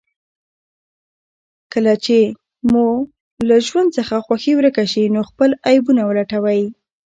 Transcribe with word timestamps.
کله 1.73 1.93
چې 2.05 2.17
مو 2.71 2.87
له 3.47 3.55
ژوند 3.67 3.89
څخه 3.97 4.15
خوښي 4.25 4.53
ورکه 4.55 4.83
شي، 4.91 5.03
نو 5.15 5.21
خپل 5.29 5.49
عيبونه 5.67 6.01
ولټوئ. 6.05 6.61